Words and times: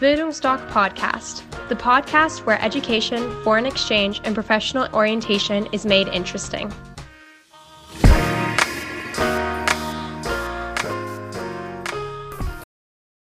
Bildungsdoc 0.00 0.64
Podcast, 0.70 1.42
the 1.68 1.74
podcast 1.74 2.46
where 2.46 2.62
education, 2.62 3.18
foreign 3.42 3.66
exchange, 3.66 4.20
and 4.22 4.32
professional 4.32 4.86
orientation 4.94 5.66
is 5.72 5.84
made 5.84 6.06
interesting. 6.14 6.72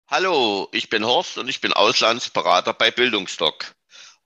Hallo, 0.09 0.67
ich 0.73 0.89
bin 0.89 1.05
Horst 1.05 1.37
und 1.37 1.47
ich 1.47 1.61
bin 1.61 1.71
Auslandsberater 1.71 2.73
bei 2.73 2.91
Bildungsdoc. 2.91 3.73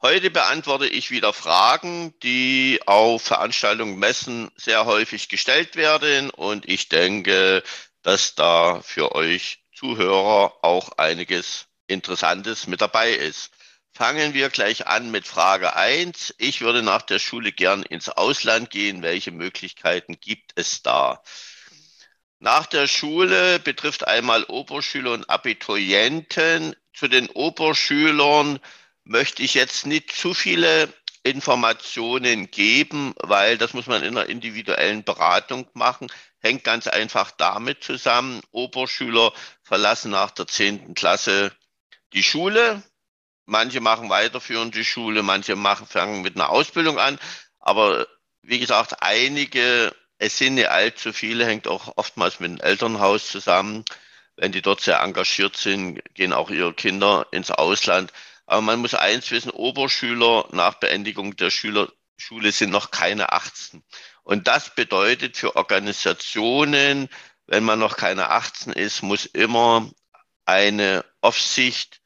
Heute 0.02 0.32
beantworte 0.32 0.88
ich 0.88 1.12
wieder 1.12 1.34
Fragen, 1.34 2.16
die 2.24 2.80
auf 2.88 3.22
Veranstaltungen, 3.22 4.00
Messen 4.00 4.50
sehr 4.56 4.86
häufig 4.86 5.30
gestellt 5.30 5.76
werden 5.76 6.32
und 6.32 6.68
ich 6.68 6.90
denke, 6.90 7.62
dass 8.02 8.34
da 8.34 8.82
für 8.82 9.14
euch 9.14 9.60
Zuhörer 9.76 10.56
auch 10.64 10.94
einiges 10.98 11.68
Interessantes 11.92 12.68
mit 12.68 12.82
dabei 12.82 13.12
ist. 13.12 13.52
Fangen 13.94 14.34
wir 14.34 14.50
gleich 14.50 14.88
an 14.88 15.12
mit 15.12 15.28
Frage 15.28 15.76
1. 15.76 16.36
Ich 16.38 16.62
würde 16.62 16.82
nach 16.82 17.02
der 17.02 17.20
Schule 17.20 17.52
gern 17.52 17.84
ins 17.84 18.10
Ausland 18.10 18.70
gehen. 18.70 19.04
Welche 19.04 19.32
Möglichkeiten 19.32 20.20
gibt 20.20 20.54
es 20.56 20.82
da? 20.82 21.22
Nach 22.40 22.66
der 22.66 22.88
Schule 22.88 23.60
betrifft 23.60 24.08
einmal 24.08 24.46
Oberschüler 24.46 25.12
und 25.12 25.30
Abiturienten. 25.30 26.76
Zu 26.94 27.08
den 27.08 27.30
Oberschülern 27.30 28.60
möchte 29.04 29.44
ich 29.44 29.54
jetzt 29.54 29.86
nicht 29.86 30.12
zu 30.12 30.34
viele 30.34 30.92
Informationen 31.24 32.50
geben, 32.50 33.14
weil 33.18 33.58
das 33.58 33.74
muss 33.74 33.86
man 33.86 34.02
in 34.04 34.18
einer 34.18 34.28
individuellen 34.28 35.04
Beratung 35.04 35.68
machen. 35.74 36.08
Hängt 36.40 36.64
ganz 36.64 36.88
einfach 36.88 37.30
damit 37.32 37.84
zusammen. 37.84 38.42
Oberschüler 38.52 39.34
verlassen 39.62 40.12
nach 40.12 40.32
der 40.32 40.48
zehnten 40.48 40.96
Klasse 40.96 41.52
die 42.14 42.24
Schule. 42.24 42.84
Manche 43.46 43.82
machen 43.82 44.10
weiterführende 44.10 44.84
Schule, 44.84 45.24
manche 45.24 45.56
machen, 45.56 45.88
fangen 45.88 46.22
mit 46.22 46.36
einer 46.36 46.50
Ausbildung 46.50 47.00
an. 47.00 47.20
Aber 47.60 48.08
wie 48.42 48.60
gesagt, 48.60 49.02
einige, 49.02 49.96
es 50.18 50.38
sind 50.38 50.56
nicht 50.56 50.70
allzu 50.70 51.14
viele, 51.14 51.46
hängt 51.46 51.68
auch 51.68 51.94
oftmals 51.98 52.40
mit 52.40 52.52
dem 52.52 52.62
Elternhaus 52.62 53.28
zusammen. 53.28 53.86
Wenn 54.36 54.52
die 54.52 54.62
dort 54.62 54.82
sehr 54.82 55.02
engagiert 55.02 55.58
sind, 55.58 56.02
gehen 56.14 56.34
auch 56.34 56.50
ihre 56.50 56.74
Kinder 56.74 57.28
ins 57.32 57.52
Ausland. 57.52 58.12
Aber 58.46 58.62
man 58.62 58.80
muss 58.80 58.94
eins 58.94 59.32
wissen, 59.32 59.52
Oberschüler 59.52 60.48
nach 60.52 60.76
Beendigung 60.76 61.36
der 61.36 61.50
Schüler, 61.50 61.92
Schule 62.18 62.52
sind 62.52 62.70
noch 62.70 62.92
keine 62.92 63.32
18. 63.32 63.84
Und 64.24 64.48
das 64.48 64.76
bedeutet 64.76 65.38
für 65.38 65.56
Organisationen, 65.56 67.10
wenn 67.48 67.64
man 67.64 67.80
noch 67.80 67.98
keine 67.98 68.30
18 68.30 68.74
ist, 68.74 69.02
muss 69.02 69.26
immer 69.26 69.90
eine 70.46 71.06
Aufsicht 71.22 72.01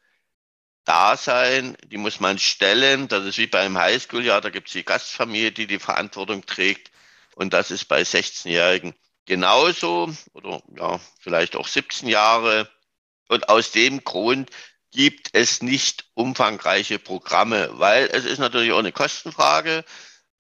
da 0.86 1.18
sein, 1.18 1.76
die 1.88 1.98
muss 1.98 2.20
man 2.20 2.40
stellen. 2.40 3.08
Das 3.08 3.26
ist 3.26 3.38
wie 3.38 3.48
beim 3.48 3.78
Highschool-Jahr, 3.78 4.42
da 4.42 4.50
gibt 4.50 4.68
es 4.68 4.74
die 4.74 4.86
Gastfamilie, 4.86 5.52
die 5.52 5.68
die 5.68 5.80
Verantwortung 5.80 6.46
trägt. 6.46 6.92
Und 7.36 7.54
das 7.54 7.72
ist 7.72 7.86
bei 7.86 8.02
16-Jährigen 8.02 8.94
genauso 9.26 10.16
oder 10.34 10.62
ja, 10.78 11.00
vielleicht 11.20 11.56
auch 11.56 11.68
17 11.68 12.08
Jahre. 12.08 12.70
Und 13.28 13.50
aus 13.50 13.72
dem 13.72 14.04
Grund 14.04 14.52
gibt 14.92 15.30
es 15.34 15.62
nicht 15.62 16.06
umfangreiche 16.14 17.00
Programme, 17.00 17.70
weil 17.74 18.08
es 18.12 18.24
ist 18.24 18.40
natürlich 18.40 18.72
auch 18.72 18.80
eine 18.80 18.92
Kostenfrage. 18.92 19.84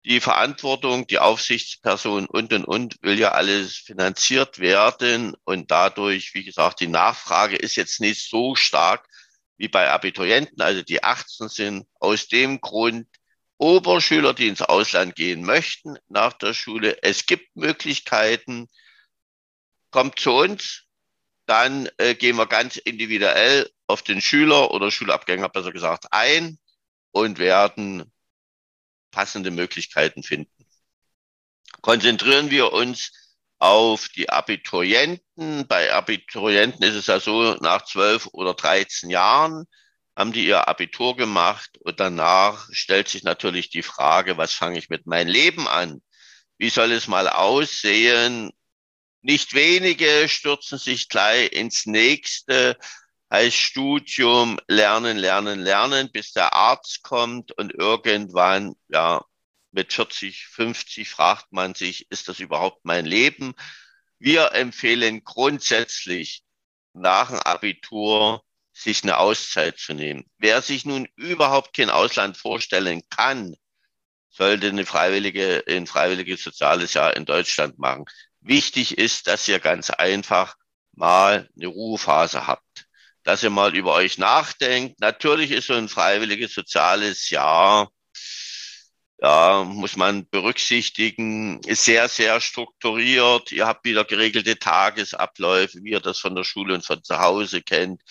Die 0.06 0.22
Verantwortung, 0.22 1.08
die 1.08 1.18
Aufsichtsperson 1.18 2.28
und, 2.28 2.54
und, 2.54 2.66
und 2.66 2.96
will 3.02 3.20
ja 3.20 3.32
alles 3.32 3.76
finanziert 3.76 4.60
werden. 4.60 5.36
Und 5.44 5.72
dadurch, 5.72 6.36
wie 6.36 6.44
gesagt, 6.44 6.80
die 6.80 6.88
Nachfrage 6.88 7.56
ist 7.56 7.76
jetzt 7.76 8.00
nicht 8.00 8.30
so 8.30 8.56
stark 8.56 9.08
wie 9.58 9.68
bei 9.68 9.90
Abiturienten, 9.90 10.62
also 10.62 10.82
die 10.82 11.04
18 11.04 11.50
sind. 11.50 11.88
Aus 12.00 12.28
dem 12.28 12.62
Grund 12.62 13.08
Oberschüler, 13.58 14.34
die 14.34 14.48
ins 14.48 14.62
Ausland 14.62 15.16
gehen 15.16 15.44
möchten 15.46 15.98
nach 16.08 16.34
der 16.34 16.54
Schule. 16.54 17.02
Es 17.04 17.26
gibt 17.26 17.56
Möglichkeiten. 17.56 18.68
Kommt 19.92 20.20
zu 20.20 20.32
uns, 20.32 20.84
dann 21.46 21.90
äh, 21.98 22.16
gehen 22.16 22.36
wir 22.36 22.48
ganz 22.48 22.76
individuell 22.76 23.70
auf 23.88 24.02
den 24.02 24.22
Schüler 24.22 24.72
oder 24.72 24.92
Schulabgänger 24.92 25.48
besser 25.50 25.72
gesagt 25.72 26.08
ein 26.12 26.60
und 27.12 27.40
werden 27.40 28.12
passende 29.12 29.52
Möglichkeiten 29.52 30.24
finden. 30.24 30.52
Konzentrieren 31.82 32.50
wir 32.50 32.74
uns 32.74 33.12
auf 33.66 34.10
die 34.10 34.30
Abiturienten. 34.30 35.68
Bei 35.68 35.92
Abiturienten 35.92 36.84
ist 36.84 36.94
es 36.94 37.08
ja 37.08 37.20
so, 37.20 37.56
nach 37.62 37.84
zwölf 37.86 38.28
oder 38.32 38.54
dreizehn 38.54 39.10
Jahren 39.10 39.66
haben 40.16 40.32
die 40.32 40.46
ihr 40.46 40.68
Abitur 40.68 41.18
gemacht 41.18 41.72
und 41.80 42.00
danach 42.00 42.68
stellt 42.72 43.10
sich 43.10 43.24
natürlich 43.24 43.70
die 43.72 43.82
Frage, 43.82 44.38
was 44.38 44.54
fange 44.54 44.78
ich 44.78 44.90
mit 44.90 45.08
meinem 45.08 45.30
Leben 45.30 45.68
an? 45.68 46.02
Wie 46.60 46.70
soll 46.70 46.92
es 46.92 47.08
mal 47.08 47.28
aussehen? 47.28 48.52
Nicht 49.24 49.56
wenige 49.56 50.30
stürzen 50.30 50.78
sich 50.78 51.10
gleich 51.10 51.52
ins 51.52 51.88
nächste 51.88 52.78
heißt 53.32 53.58
Studium, 53.58 54.60
lernen, 54.68 55.18
lernen, 55.18 55.60
lernen, 55.60 56.12
bis 56.12 56.34
der 56.34 56.54
Arzt 56.54 57.02
kommt 57.02 57.52
und 57.58 57.74
irgendwann, 57.74 58.76
ja, 58.90 59.26
mit 59.76 59.94
40, 59.94 60.48
50 60.48 61.10
fragt 61.10 61.52
man 61.52 61.76
sich, 61.76 62.10
ist 62.10 62.30
das 62.30 62.40
überhaupt 62.40 62.86
mein 62.86 63.06
Leben? 63.06 63.54
Wir 64.18 64.54
empfehlen 64.54 65.24
grundsätzlich 65.24 66.44
nach 66.94 67.30
dem 67.30 67.40
Abitur 67.40 68.42
sich 68.72 69.04
eine 69.04 69.18
Auszeit 69.18 69.78
zu 69.78 69.94
nehmen. 69.94 70.26
Wer 70.38 70.62
sich 70.62 70.86
nun 70.86 71.08
überhaupt 71.16 71.76
kein 71.76 71.90
Ausland 71.90 72.38
vorstellen 72.38 73.04
kann, 73.10 73.56
sollte 74.30 74.70
eine 74.70 74.86
freiwillige, 74.86 75.64
ein 75.68 75.88
freiwilliges 75.88 76.44
soziales 76.44 76.94
Jahr 76.94 77.16
in 77.16 77.26
Deutschland 77.26 77.78
machen. 77.78 78.06
Wichtig 78.40 78.98
ist, 78.98 79.28
dass 79.28 79.48
ihr 79.48 79.60
ganz 79.60 79.90
einfach 79.90 80.56
mal 80.94 81.50
eine 81.56 81.68
Ruhephase 81.68 82.48
habt 82.48 82.86
dass 83.26 83.42
ihr 83.42 83.50
mal 83.50 83.76
über 83.76 83.94
euch 83.94 84.20
nachdenkt. 84.20 85.00
Natürlich 85.00 85.50
ist 85.50 85.66
so 85.66 85.74
ein 85.74 85.90
freiwilliges 85.90 86.54
soziales 86.54 87.32
Jahr, 87.32 87.90
ja, 89.20 89.64
muss 89.64 89.96
man 89.96 90.28
berücksichtigen, 90.30 91.62
ist 91.62 91.86
sehr, 91.86 92.10
sehr 92.10 92.42
strukturiert. 92.42 93.52
Ihr 93.52 93.66
habt 93.66 93.86
wieder 93.86 94.04
geregelte 94.04 94.60
Tagesabläufe, 94.60 95.80
wie 95.84 95.92
ihr 95.92 96.02
das 96.02 96.20
von 96.20 96.36
der 96.36 96.44
Schule 96.44 96.74
und 96.74 96.86
von 96.86 97.04
zu 97.04 97.20
Hause 97.20 97.62
kennt. 97.62 98.02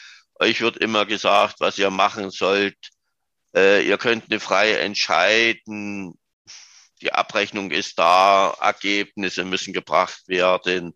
Euch 0.40 0.60
wird 0.60 0.78
immer 0.78 1.06
gesagt, 1.06 1.60
was 1.60 1.78
ihr 1.78 1.90
machen 1.90 2.30
sollt. 2.30 2.76
Äh, 3.54 3.86
ihr 3.86 3.98
könnt 3.98 4.30
eine 4.30 4.40
freie 4.40 4.78
entscheiden. 4.78 6.18
Die 7.02 7.12
Abrechnung 7.12 7.70
ist 7.70 7.98
da, 7.98 8.56
Ergebnisse 8.60 9.44
müssen 9.44 9.72
gebracht 9.72 10.26
werden. 10.26 10.94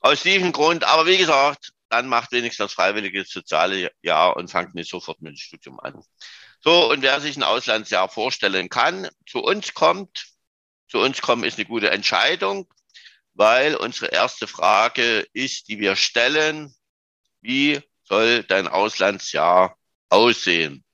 Aus 0.00 0.22
diesem 0.22 0.52
Grund, 0.52 0.84
aber 0.84 1.06
wie 1.06 1.18
gesagt, 1.18 1.70
dann 1.88 2.06
macht 2.06 2.32
wenigstens 2.32 2.66
das 2.66 2.72
freiwillige 2.74 3.24
soziale 3.24 3.90
Jahr 4.02 4.36
und 4.36 4.50
fangt 4.50 4.74
nicht 4.74 4.90
sofort 4.90 5.20
mit 5.20 5.32
dem 5.32 5.36
Studium 5.36 5.80
an. 5.80 6.02
So, 6.60 6.90
und 6.90 7.02
wer 7.02 7.20
sich 7.20 7.36
ein 7.36 7.42
Auslandsjahr 7.42 8.08
vorstellen 8.08 8.68
kann, 8.68 9.08
zu 9.26 9.40
uns 9.40 9.74
kommt, 9.74 10.26
zu 10.88 10.98
uns 10.98 11.20
kommen 11.20 11.44
ist 11.44 11.58
eine 11.58 11.66
gute 11.66 11.90
Entscheidung, 11.90 12.68
weil 13.34 13.76
unsere 13.76 14.06
erste 14.06 14.46
Frage 14.46 15.26
ist, 15.32 15.68
die 15.68 15.78
wir 15.78 15.94
stellen, 15.96 16.74
wie 17.40 17.80
soll 18.02 18.42
dein 18.42 18.66
Auslandsjahr 18.66 19.76
aussehen? 20.08 20.84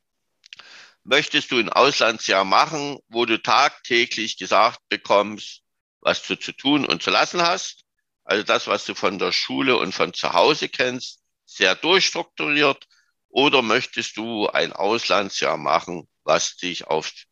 Möchtest 1.04 1.50
du 1.50 1.58
ein 1.58 1.68
Auslandsjahr 1.68 2.44
machen, 2.44 2.98
wo 3.08 3.24
du 3.24 3.40
tagtäglich 3.40 4.36
gesagt 4.36 4.80
bekommst, 4.88 5.62
was 6.00 6.22
du 6.22 6.38
zu 6.38 6.52
tun 6.52 6.84
und 6.84 7.02
zu 7.02 7.10
lassen 7.10 7.42
hast? 7.42 7.83
Also 8.24 8.42
das, 8.42 8.66
was 8.66 8.86
du 8.86 8.94
von 8.94 9.18
der 9.18 9.32
Schule 9.32 9.76
und 9.76 9.92
von 9.94 10.14
zu 10.14 10.32
Hause 10.32 10.68
kennst, 10.68 11.20
sehr 11.44 11.74
durchstrukturiert? 11.74 12.86
Oder 13.28 13.62
möchtest 13.62 14.16
du 14.16 14.48
ein 14.48 14.72
Auslandsjahr 14.72 15.56
machen, 15.56 16.08
was 16.22 16.56
dich 16.56 16.86
aufs 16.86 17.26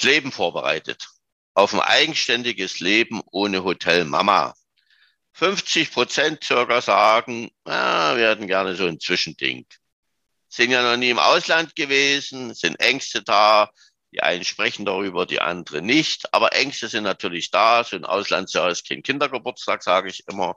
Leben 0.00 0.32
vorbereitet? 0.32 1.06
Auf 1.54 1.72
ein 1.74 1.80
eigenständiges 1.80 2.80
Leben 2.80 3.22
ohne 3.30 3.62
Hotel 3.62 4.04
Mama. 4.04 4.54
50 5.32 5.92
Prozent 5.92 6.44
circa 6.44 6.80
sagen, 6.80 7.50
ah, 7.64 8.16
wir 8.16 8.30
hätten 8.30 8.46
gerne 8.46 8.74
so 8.74 8.86
ein 8.86 8.98
Zwischending. 8.98 9.66
Sind 10.48 10.70
ja 10.70 10.82
noch 10.82 10.96
nie 10.96 11.10
im 11.10 11.18
Ausland 11.18 11.76
gewesen, 11.76 12.54
sind 12.54 12.80
Ängste 12.80 13.22
da, 13.22 13.70
die 14.16 14.22
einen 14.22 14.44
sprechen 14.44 14.86
darüber, 14.86 15.26
die 15.26 15.42
anderen 15.42 15.84
nicht. 15.84 16.32
Aber 16.32 16.54
Ängste 16.54 16.88
sind 16.88 17.04
natürlich 17.04 17.50
da. 17.50 17.84
So 17.84 17.96
ein 17.96 18.06
Auslandsjahr 18.06 18.70
ist 18.70 18.88
kein 18.88 19.02
Kindergeburtstag, 19.02 19.82
sage 19.82 20.08
ich 20.08 20.24
immer. 20.26 20.56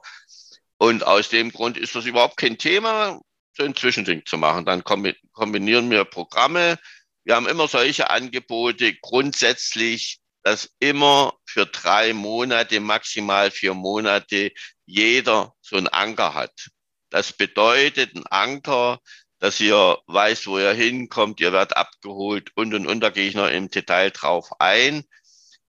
Und 0.77 1.05
aus 1.05 1.27
dem 1.27 1.51
Grund 1.51 1.77
ist 1.77 1.93
das 1.93 2.05
überhaupt 2.05 2.37
kein 2.37 2.57
Thema, 2.57 3.19
so 3.57 3.63
ein 3.63 3.75
Zwischending 3.75 4.25
zu 4.25 4.37
machen. 4.37 4.65
Dann 4.65 4.85
kombinieren 4.85 5.91
wir 5.91 6.05
Programme. 6.05 6.79
Wir 7.25 7.35
haben 7.35 7.47
immer 7.47 7.67
solche 7.67 8.09
Angebote. 8.09 8.95
Grundsätzlich, 9.01 10.19
dass 10.43 10.69
immer 10.79 11.33
für 11.45 11.65
drei 11.65 12.13
Monate, 12.13 12.79
maximal 12.79 13.51
vier 13.51 13.73
Monate 13.73 14.53
jeder 14.85 15.53
so 15.59 15.75
einen 15.75 15.89
Anker 15.89 16.33
hat. 16.33 16.69
Das 17.09 17.33
bedeutet, 17.33 18.15
ein 18.15 18.25
Anker 18.27 19.01
dass 19.39 19.59
ihr 19.59 19.97
weiß, 20.07 20.47
wo 20.47 20.59
ihr 20.59 20.73
hinkommt, 20.73 21.39
ihr 21.39 21.53
werdet 21.53 21.77
abgeholt 21.77 22.51
und 22.55 22.73
und 22.73 22.87
und, 22.87 22.99
da 22.99 23.09
gehe 23.09 23.27
ich 23.27 23.35
noch 23.35 23.49
im 23.49 23.69
Detail 23.69 24.11
drauf 24.11 24.49
ein. 24.59 25.03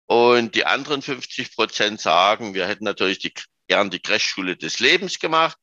Und 0.05 0.55
die 0.55 0.65
anderen 0.65 1.01
50 1.01 1.55
Prozent 1.55 1.99
sagen, 1.99 2.53
wir 2.53 2.67
hätten 2.67 2.85
natürlich 2.85 3.19
die, 3.19 3.33
gern 3.67 3.89
die 3.89 3.99
Crashschule 3.99 4.55
des 4.55 4.79
Lebens 4.79 5.19
gemacht, 5.19 5.57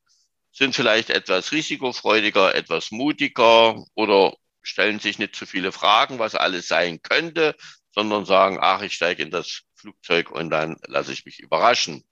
sind 0.51 0.75
vielleicht 0.75 1.09
etwas 1.09 1.51
risikofreudiger, 1.51 2.53
etwas 2.53 2.91
mutiger 2.91 3.83
oder 3.95 4.35
stellen 4.61 4.99
sich 4.99 5.19
nicht 5.19 5.35
zu 5.35 5.45
viele 5.45 5.71
Fragen, 5.71 6.19
was 6.19 6.35
alles 6.35 6.67
sein 6.67 7.01
könnte, 7.01 7.55
sondern 7.91 8.25
sagen, 8.25 8.59
ach, 8.61 8.81
ich 8.81 8.93
steige 8.93 9.23
in 9.23 9.31
das 9.31 9.61
Flugzeug 9.75 10.29
und 10.31 10.49
dann 10.49 10.77
lasse 10.87 11.11
ich 11.11 11.25
mich 11.25 11.39
überraschen. 11.39 12.03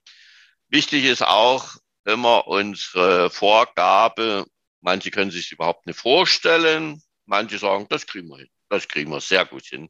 Wichtig 0.69 1.05
ist 1.05 1.23
auch 1.23 1.75
immer 2.05 2.47
unsere 2.47 3.29
Vorgabe, 3.29 4.45
manche 4.83 5.11
können 5.11 5.31
sich 5.31 5.51
überhaupt 5.51 5.87
nicht 5.87 5.99
vorstellen, 5.99 7.01
manche 7.25 7.57
sagen, 7.57 7.87
das 7.89 8.05
kriegen 8.05 8.27
wir 8.27 8.37
hin, 8.37 8.49
das 8.69 8.87
kriegen 8.87 9.11
wir 9.11 9.21
sehr 9.21 9.45
gut 9.45 9.65
hin. 9.65 9.89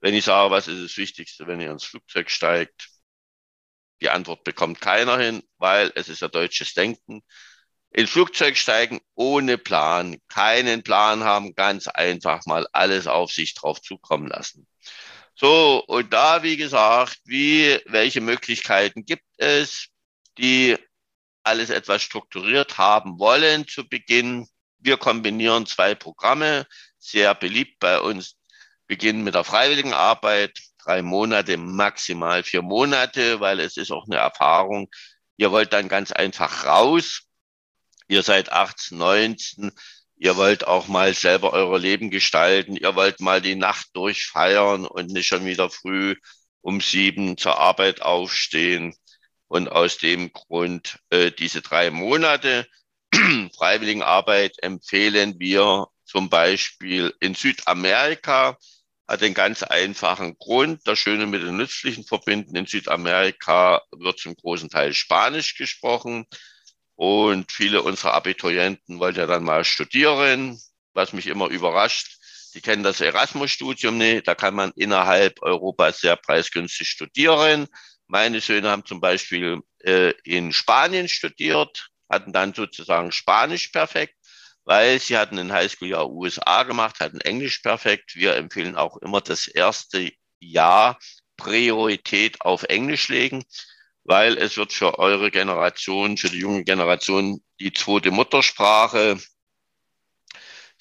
Wenn 0.00 0.14
ich 0.14 0.24
sage, 0.24 0.50
was 0.50 0.68
ist 0.68 0.84
das 0.84 0.96
Wichtigste, 0.96 1.46
wenn 1.46 1.60
ihr 1.60 1.70
ins 1.70 1.84
Flugzeug 1.84 2.30
steigt, 2.30 2.88
die 4.00 4.10
Antwort 4.10 4.44
bekommt 4.44 4.80
keiner 4.80 5.18
hin, 5.18 5.42
weil 5.56 5.90
es 5.94 6.08
ist 6.08 6.20
ja 6.20 6.28
deutsches 6.28 6.74
Denken. 6.74 7.22
Ins 7.90 8.10
Flugzeug 8.10 8.56
steigen 8.56 9.00
ohne 9.14 9.56
Plan, 9.56 10.18
keinen 10.28 10.82
Plan 10.82 11.24
haben, 11.24 11.54
ganz 11.54 11.88
einfach 11.88 12.44
mal 12.44 12.66
alles 12.72 13.06
auf 13.06 13.32
sich 13.32 13.54
drauf 13.54 13.80
zukommen 13.80 14.26
lassen. 14.26 14.66
So, 15.36 15.82
und 15.86 16.12
da, 16.12 16.42
wie 16.42 16.56
gesagt, 16.56 17.20
wie, 17.24 17.80
welche 17.86 18.20
Möglichkeiten 18.20 19.04
gibt 19.04 19.24
es, 19.38 19.88
die 20.38 20.76
alles 21.44 21.70
etwas 21.70 22.02
strukturiert 22.02 22.78
haben 22.78 23.18
wollen 23.18 23.66
zu 23.68 23.88
Beginn? 23.88 24.48
Wir 24.78 24.96
kombinieren 24.96 25.66
zwei 25.66 25.94
Programme, 25.94 26.66
sehr 26.98 27.34
beliebt 27.34 27.78
bei 27.80 28.00
uns, 28.00 28.36
beginnen 28.86 29.24
mit 29.24 29.34
der 29.34 29.44
freiwilligen 29.44 29.94
Arbeit, 29.94 30.58
drei 30.78 31.02
Monate, 31.02 31.56
maximal 31.56 32.42
vier 32.42 32.62
Monate, 32.62 33.40
weil 33.40 33.60
es 33.60 33.76
ist 33.76 33.90
auch 33.92 34.06
eine 34.06 34.16
Erfahrung. 34.16 34.88
Ihr 35.36 35.52
wollt 35.52 35.72
dann 35.72 35.88
ganz 35.88 36.12
einfach 36.12 36.64
raus 36.66 37.22
Ihr 38.08 38.22
seid 38.22 38.52
18, 38.52 38.98
19, 38.98 39.72
ihr 40.16 40.36
wollt 40.36 40.66
auch 40.66 40.88
mal 40.88 41.14
selber 41.14 41.52
euer 41.52 41.78
Leben 41.78 42.10
gestalten, 42.10 42.76
ihr 42.76 42.94
wollt 42.94 43.20
mal 43.20 43.40
die 43.40 43.54
Nacht 43.54 43.88
durchfeiern 43.94 44.86
und 44.86 45.10
nicht 45.10 45.26
schon 45.26 45.46
wieder 45.46 45.70
früh 45.70 46.16
um 46.60 46.80
sieben 46.80 47.36
zur 47.38 47.58
Arbeit 47.58 48.02
aufstehen. 48.02 48.94
Und 49.54 49.70
aus 49.70 49.98
dem 49.98 50.32
Grund 50.32 50.98
äh, 51.10 51.30
diese 51.30 51.62
drei 51.62 51.92
Monate 51.92 52.66
Freiwilligenarbeit 53.56 54.60
empfehlen 54.60 55.38
wir 55.38 55.86
zum 56.04 56.28
Beispiel 56.28 57.14
in 57.20 57.36
Südamerika. 57.36 58.58
Hat 59.06 59.20
den 59.20 59.32
ganz 59.32 59.62
einfachen 59.62 60.36
Grund, 60.38 60.80
das 60.86 60.98
Schöne 60.98 61.26
mit 61.26 61.44
den 61.44 61.56
Nützlichen 61.56 62.02
verbinden. 62.02 62.56
In 62.56 62.66
Südamerika 62.66 63.80
wird 63.92 64.18
zum 64.18 64.34
großen 64.34 64.70
Teil 64.70 64.92
Spanisch 64.92 65.54
gesprochen. 65.56 66.26
Und 66.96 67.52
viele 67.52 67.82
unserer 67.82 68.14
Abiturienten 68.14 68.98
wollen 68.98 69.14
ja 69.14 69.26
dann 69.26 69.44
mal 69.44 69.62
studieren, 69.62 70.60
was 70.94 71.12
mich 71.12 71.28
immer 71.28 71.46
überrascht. 71.46 72.18
Die 72.54 72.60
kennen 72.60 72.82
das 72.82 73.00
Erasmus-Studium 73.00 73.98
nicht. 73.98 74.26
Da 74.26 74.34
kann 74.34 74.54
man 74.54 74.72
innerhalb 74.74 75.40
Europas 75.42 76.00
sehr 76.00 76.16
preisgünstig 76.16 76.88
studieren. 76.88 77.68
Meine 78.06 78.40
Söhne 78.40 78.68
haben 78.70 78.84
zum 78.84 79.00
Beispiel 79.00 79.60
äh, 79.80 80.12
in 80.24 80.52
Spanien 80.52 81.08
studiert, 81.08 81.88
hatten 82.08 82.32
dann 82.32 82.54
sozusagen 82.54 83.12
Spanisch 83.12 83.68
perfekt, 83.68 84.14
weil 84.64 84.98
sie 85.00 85.16
hatten 85.16 85.38
ein 85.38 85.52
Highschool-Jahr 85.52 86.10
USA 86.10 86.62
gemacht, 86.64 87.00
hatten 87.00 87.20
Englisch 87.20 87.58
perfekt. 87.58 88.14
Wir 88.14 88.36
empfehlen 88.36 88.76
auch 88.76 88.96
immer 88.98 89.20
das 89.20 89.46
erste 89.46 90.12
Jahr 90.40 90.98
Priorität 91.36 92.40
auf 92.42 92.62
Englisch 92.64 93.08
legen 93.08 93.44
weil 94.04 94.36
es 94.36 94.56
wird 94.56 94.72
für 94.72 94.98
eure 94.98 95.30
Generation, 95.30 96.16
für 96.16 96.28
die 96.28 96.38
junge 96.38 96.64
Generation 96.64 97.42
die 97.58 97.72
zweite 97.72 98.10
Muttersprache. 98.10 99.18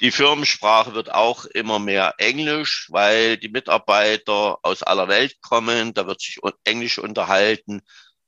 Die 0.03 0.11
Firmensprache 0.11 0.95
wird 0.95 1.13
auch 1.13 1.45
immer 1.45 1.79
mehr 1.79 2.15
Englisch, 2.17 2.87
weil 2.89 3.37
die 3.37 3.47
Mitarbeiter 3.47 4.57
aus 4.61 4.83
aller 4.83 5.07
Welt 5.07 5.41
kommen. 5.41 5.93
Da 5.93 6.05
wird 6.07 6.19
sich 6.19 6.39
Englisch 6.65 6.99
unterhalten. 6.99 7.81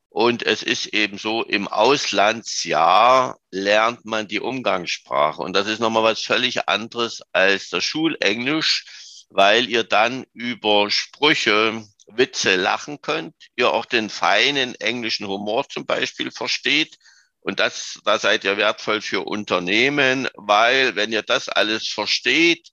Und 0.08 0.42
es 0.44 0.64
ist 0.64 0.86
eben 0.86 1.18
so, 1.18 1.44
im 1.44 1.68
Auslandsjahr 1.68 3.38
lernt 3.52 4.06
man 4.06 4.30
die 4.30 4.40
Umgangssprache. 4.40 5.42
Und 5.42 5.54
das 5.54 5.68
ist 5.68 5.82
nochmal 5.82 6.04
was 6.04 6.22
völlig 6.22 6.70
anderes 6.70 7.22
als 7.34 7.68
das 7.68 7.84
Schulenglisch, 7.84 9.26
weil 9.30 9.70
ihr 9.70 9.84
dann 9.84 10.26
über 10.32 10.90
Sprüche, 10.90 11.84
Witze 12.08 12.56
lachen 12.56 13.02
könnt, 13.02 13.36
ihr 13.58 13.74
auch 13.74 13.84
den 13.84 14.10
feinen 14.10 14.76
englischen 14.76 15.28
Humor 15.28 15.68
zum 15.68 15.86
Beispiel 15.86 16.32
versteht. 16.32 16.98
Und 17.46 17.60
das, 17.60 18.00
da 18.04 18.18
seid 18.18 18.44
ihr 18.44 18.58
wertvoll 18.58 19.02
für 19.02 19.22
Unternehmen, 19.22 20.28
weil 20.34 20.96
wenn 20.96 21.12
ihr 21.12 21.22
das 21.22 21.48
alles 21.48 21.88
versteht, 21.88 22.70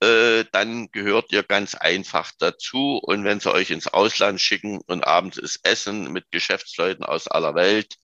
äh, 0.00 0.44
dann 0.52 0.90
gehört 0.92 1.32
ihr 1.32 1.42
ganz 1.42 1.74
einfach 1.74 2.30
dazu. 2.38 3.00
Und 3.02 3.24
wenn 3.24 3.40
sie 3.40 3.50
euch 3.50 3.70
ins 3.70 3.86
Ausland 3.86 4.38
schicken 4.38 4.82
und 4.86 5.06
abends 5.06 5.38
ist 5.38 5.60
Essen 5.64 6.12
mit 6.12 6.30
Geschäftsleuten 6.30 7.06
aus 7.06 7.26
aller 7.26 7.54
Welt 7.54 7.94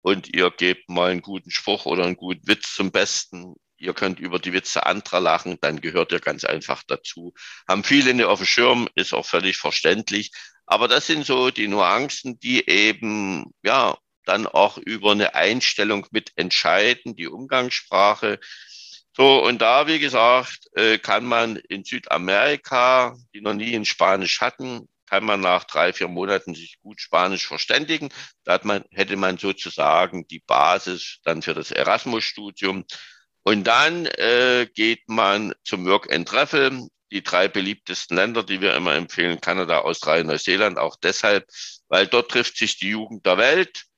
und 0.00 0.34
ihr 0.34 0.50
gebt 0.50 0.88
mal 0.88 1.10
einen 1.10 1.20
guten 1.20 1.50
Spruch 1.50 1.84
oder 1.84 2.04
einen 2.04 2.16
guten 2.16 2.48
Witz 2.48 2.74
zum 2.74 2.90
Besten, 2.90 3.54
ihr 3.76 3.92
könnt 3.92 4.18
über 4.18 4.38
die 4.38 4.54
Witze 4.54 4.86
anderer 4.86 5.20
lachen, 5.20 5.58
dann 5.60 5.82
gehört 5.82 6.12
ihr 6.12 6.20
ganz 6.20 6.44
einfach 6.44 6.82
dazu. 6.86 7.34
Haben 7.68 7.84
viele 7.84 8.14
nicht 8.14 8.24
auf 8.24 8.38
dem 8.40 8.46
Schirm, 8.46 8.88
ist 8.94 9.12
auch 9.12 9.26
völlig 9.26 9.58
verständlich. 9.58 10.30
Aber 10.64 10.88
das 10.88 11.06
sind 11.06 11.26
so 11.26 11.50
die 11.50 11.68
Nuancen, 11.68 12.40
die 12.40 12.66
eben, 12.66 13.44
ja, 13.62 13.98
dann 14.30 14.46
auch 14.46 14.78
über 14.78 15.12
eine 15.12 15.34
Einstellung 15.34 16.06
mit 16.12 16.32
entscheiden, 16.36 17.16
die 17.16 17.26
Umgangssprache. 17.26 18.38
So, 19.16 19.44
und 19.44 19.60
da, 19.60 19.88
wie 19.88 19.98
gesagt, 19.98 20.68
äh, 20.74 20.98
kann 20.98 21.24
man 21.24 21.56
in 21.56 21.84
Südamerika, 21.84 23.16
die 23.34 23.40
noch 23.40 23.54
nie 23.54 23.74
in 23.74 23.84
Spanisch 23.84 24.40
hatten, 24.40 24.88
kann 25.06 25.24
man 25.24 25.40
nach 25.40 25.64
drei, 25.64 25.92
vier 25.92 26.06
Monaten 26.06 26.54
sich 26.54 26.78
gut 26.80 27.00
Spanisch 27.00 27.46
verständigen. 27.46 28.10
Da 28.44 28.52
hat 28.52 28.64
man, 28.64 28.84
hätte 28.92 29.16
man 29.16 29.36
sozusagen 29.36 30.28
die 30.28 30.38
Basis 30.38 31.18
dann 31.24 31.42
für 31.42 31.54
das 31.54 31.72
Erasmus-Studium. 31.72 32.84
Und 33.42 33.64
dann 33.64 34.06
äh, 34.06 34.68
geht 34.72 35.08
man 35.08 35.52
zum 35.64 35.84
Work 35.86 36.12
and 36.12 36.28
Travel. 36.28 36.86
Die 37.10 37.24
drei 37.24 37.48
beliebtesten 37.48 38.16
Länder, 38.16 38.44
die 38.44 38.60
wir 38.60 38.76
immer 38.76 38.94
empfehlen, 38.94 39.40
Kanada, 39.40 39.80
Australien, 39.80 40.28
Neuseeland, 40.28 40.78
auch 40.78 40.94
deshalb, 40.94 41.48
weil 41.88 42.06
dort 42.06 42.30
trifft 42.30 42.56
sich 42.56 42.78
die 42.78 42.90
Jugend 42.90 43.26
der 43.26 43.36
Welt 43.36 43.89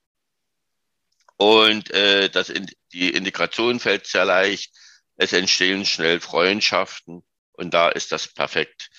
und 1.43 1.91
äh, 1.91 2.29
das 2.31 2.51
in, 2.51 2.71
die 2.93 3.11
Integration 3.11 3.81
fällt 3.81 4.07
sehr 4.07 4.25
leicht. 4.25 4.73
Es 5.17 5.33
entstehen 5.33 5.85
schnell 5.85 6.21
Freundschaften 6.21 7.25
und 7.53 7.75
da 7.75 7.89
ist 7.89 8.13
das 8.13 8.29
perfekt. 8.29 8.91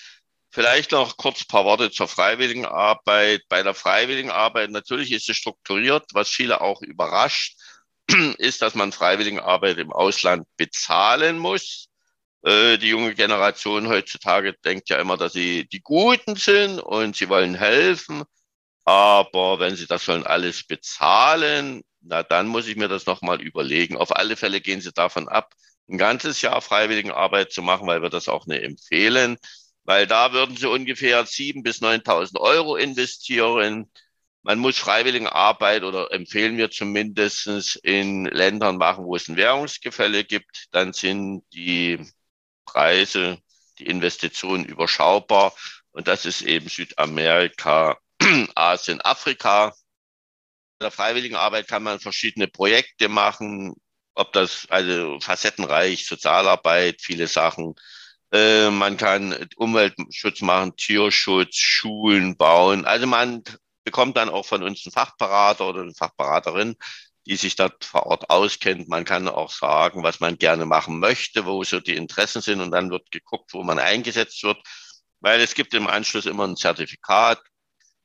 Vielleicht 0.50 0.92
noch 0.92 1.16
kurz 1.16 1.40
ein 1.42 1.48
paar 1.48 1.64
Worte 1.64 1.90
zur 1.90 2.06
Freiwilligenarbeit. 2.06 3.42
Bei 3.48 3.62
der 3.62 3.72
Freiwilligenarbeit 3.72 4.70
natürlich 4.70 5.10
ist 5.12 5.28
es 5.28 5.36
strukturiert, 5.38 6.04
was 6.12 6.28
viele 6.28 6.60
auch 6.60 6.82
überrascht 6.82 7.56
ist, 8.38 8.60
dass 8.60 8.74
man 8.74 8.92
Freiwilligenarbeit 8.92 9.78
im 9.78 9.90
Ausland 9.90 10.46
bezahlen 10.58 11.38
muss. 11.38 11.88
Äh, 12.42 12.76
die 12.76 12.88
junge 12.90 13.14
Generation 13.14 13.88
heutzutage 13.88 14.52
denkt 14.64 14.90
ja 14.90 14.98
immer, 14.98 15.16
dass 15.16 15.32
sie 15.32 15.66
die 15.66 15.80
Guten 15.80 16.36
sind 16.36 16.78
und 16.78 17.16
sie 17.16 17.30
wollen 17.30 17.54
helfen. 17.54 18.22
Aber 18.84 19.58
wenn 19.60 19.76
sie 19.76 19.86
das 19.86 20.04
sollen 20.04 20.26
alles 20.26 20.66
bezahlen, 20.66 21.82
na 22.04 22.22
dann 22.22 22.46
muss 22.46 22.66
ich 22.66 22.76
mir 22.76 22.88
das 22.88 23.06
nochmal 23.06 23.40
überlegen. 23.42 23.96
Auf 23.96 24.14
alle 24.16 24.36
Fälle 24.36 24.60
gehen 24.60 24.80
sie 24.80 24.92
davon 24.92 25.28
ab, 25.28 25.54
ein 25.88 25.98
ganzes 25.98 26.40
Jahr 26.42 26.60
Freiwilligenarbeit 26.62 27.52
zu 27.52 27.62
machen, 27.62 27.86
weil 27.86 28.02
wir 28.02 28.10
das 28.10 28.28
auch 28.28 28.46
nicht 28.46 28.62
empfehlen. 28.62 29.36
Weil 29.84 30.06
da 30.06 30.32
würden 30.32 30.56
sie 30.56 30.68
ungefähr 30.68 31.26
7.000 31.26 31.62
bis 31.62 31.82
9.000 31.82 32.40
Euro 32.40 32.76
investieren. 32.76 33.90
Man 34.42 34.58
muss 34.58 34.78
Freiwilligenarbeit 34.78 35.84
oder 35.84 36.12
empfehlen 36.12 36.56
wir 36.56 36.70
zumindest 36.70 37.76
in 37.82 38.24
Ländern 38.26 38.76
machen, 38.78 39.04
wo 39.04 39.16
es 39.16 39.28
ein 39.28 39.36
Währungsgefälle 39.36 40.24
gibt. 40.24 40.66
Dann 40.72 40.92
sind 40.92 41.44
die 41.52 41.98
Preise, 42.64 43.38
die 43.78 43.86
Investitionen 43.86 44.64
überschaubar. 44.64 45.54
Und 45.92 46.08
das 46.08 46.24
ist 46.24 46.42
eben 46.42 46.68
Südamerika, 46.68 47.98
Asien, 48.54 49.00
Afrika. 49.02 49.74
Der 50.84 50.90
Freiwilligenarbeit 50.90 51.66
kann 51.66 51.82
man 51.82 51.98
verschiedene 51.98 52.46
Projekte 52.46 53.08
machen, 53.08 53.72
ob 54.14 54.34
das 54.34 54.66
also 54.68 55.18
facettenreich, 55.18 56.06
Sozialarbeit, 56.06 57.00
viele 57.00 57.26
Sachen. 57.26 57.74
Äh, 58.30 58.68
man 58.68 58.98
kann 58.98 59.48
Umweltschutz 59.56 60.42
machen, 60.42 60.76
Tierschutz, 60.76 61.56
Schulen 61.56 62.36
bauen. 62.36 62.84
Also 62.84 63.06
man 63.06 63.42
bekommt 63.84 64.18
dann 64.18 64.28
auch 64.28 64.44
von 64.44 64.62
uns 64.62 64.84
einen 64.84 64.92
Fachberater 64.92 65.66
oder 65.66 65.80
eine 65.80 65.94
Fachberaterin, 65.94 66.76
die 67.26 67.36
sich 67.36 67.56
dort 67.56 67.82
vor 67.82 68.04
Ort 68.04 68.28
auskennt. 68.28 68.86
Man 68.86 69.06
kann 69.06 69.26
auch 69.26 69.50
sagen, 69.50 70.02
was 70.02 70.20
man 70.20 70.36
gerne 70.36 70.66
machen 70.66 70.98
möchte, 70.98 71.46
wo 71.46 71.64
so 71.64 71.80
die 71.80 71.96
Interessen 71.96 72.42
sind 72.42 72.60
und 72.60 72.72
dann 72.72 72.90
wird 72.90 73.10
geguckt, 73.10 73.54
wo 73.54 73.62
man 73.62 73.78
eingesetzt 73.78 74.42
wird, 74.42 74.58
weil 75.20 75.40
es 75.40 75.54
gibt 75.54 75.72
im 75.72 75.86
Anschluss 75.86 76.26
immer 76.26 76.46
ein 76.46 76.56
Zertifikat, 76.56 77.40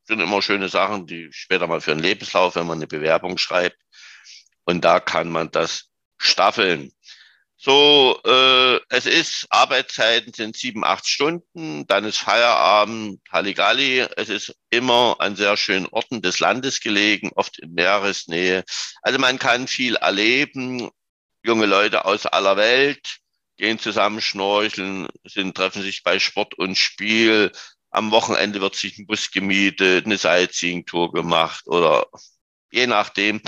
sind 0.09 0.19
immer 0.19 0.41
schöne 0.41 0.69
Sachen, 0.69 1.05
die 1.07 1.29
später 1.31 1.67
mal 1.67 1.81
für 1.81 1.91
einen 1.91 2.01
Lebenslauf, 2.01 2.55
wenn 2.55 2.67
man 2.67 2.79
eine 2.79 2.87
Bewerbung 2.87 3.37
schreibt. 3.37 3.77
Und 4.65 4.83
da 4.83 4.99
kann 4.99 5.29
man 5.29 5.51
das 5.51 5.85
staffeln. 6.17 6.91
So, 7.57 8.19
äh, 8.25 8.79
es 8.89 9.05
ist, 9.05 9.45
Arbeitszeiten 9.49 10.33
sind 10.33 10.55
sieben, 10.57 10.83
acht 10.85 11.07
Stunden, 11.07 11.85
dann 11.87 12.05
ist 12.05 12.17
Feierabend, 12.17 13.21
Halligalli. 13.31 13.99
Es 14.15 14.29
ist 14.29 14.55
immer 14.69 15.17
an 15.19 15.35
sehr 15.35 15.57
schönen 15.57 15.85
Orten 15.87 16.21
des 16.21 16.39
Landes 16.39 16.79
gelegen, 16.79 17.31
oft 17.35 17.59
in 17.59 17.73
Meeresnähe. 17.73 18.63
Also 19.01 19.19
man 19.19 19.39
kann 19.39 19.67
viel 19.67 19.95
erleben. 19.95 20.89
Junge 21.43 21.65
Leute 21.65 22.05
aus 22.05 22.25
aller 22.25 22.57
Welt 22.57 23.19
gehen 23.57 23.77
zusammen 23.77 24.21
schnorcheln, 24.21 25.07
sind, 25.25 25.55
treffen 25.55 25.83
sich 25.83 26.01
bei 26.01 26.17
Sport 26.17 26.55
und 26.55 26.77
Spiel. 26.77 27.51
Am 27.91 28.11
Wochenende 28.11 28.61
wird 28.61 28.75
sich 28.75 28.97
ein 28.97 29.07
Bus 29.07 29.31
gemietet, 29.31 30.05
eine 30.05 30.17
Sightseeing-Tour 30.17 31.11
gemacht 31.11 31.67
oder 31.67 32.07
je 32.71 32.87
nachdem. 32.87 33.41